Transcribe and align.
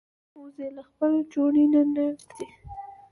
وزې 0.39 0.67
له 0.77 0.83
خپل 0.89 1.11
چوڼي 1.31 1.65
نه 1.73 1.81
نه 1.95 2.05
تښتي 2.19 2.47